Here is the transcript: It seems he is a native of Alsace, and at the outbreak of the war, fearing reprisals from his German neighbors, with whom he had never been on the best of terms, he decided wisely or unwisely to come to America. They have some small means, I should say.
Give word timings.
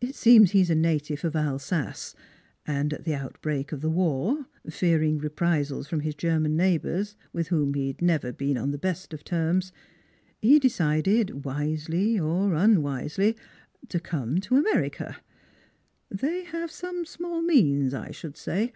It 0.00 0.14
seems 0.14 0.52
he 0.52 0.62
is 0.62 0.70
a 0.70 0.74
native 0.74 1.26
of 1.26 1.36
Alsace, 1.36 2.14
and 2.66 2.90
at 2.94 3.04
the 3.04 3.14
outbreak 3.14 3.70
of 3.70 3.82
the 3.82 3.90
war, 3.90 4.46
fearing 4.70 5.18
reprisals 5.18 5.86
from 5.88 6.00
his 6.00 6.14
German 6.14 6.56
neighbors, 6.56 7.16
with 7.34 7.48
whom 7.48 7.74
he 7.74 7.88
had 7.88 8.00
never 8.00 8.32
been 8.32 8.56
on 8.56 8.70
the 8.70 8.78
best 8.78 9.12
of 9.12 9.24
terms, 9.24 9.70
he 10.40 10.58
decided 10.58 11.44
wisely 11.44 12.18
or 12.18 12.54
unwisely 12.54 13.36
to 13.90 14.00
come 14.00 14.40
to 14.40 14.56
America. 14.56 15.18
They 16.10 16.44
have 16.44 16.70
some 16.70 17.04
small 17.04 17.42
means, 17.42 17.92
I 17.92 18.10
should 18.10 18.38
say. 18.38 18.72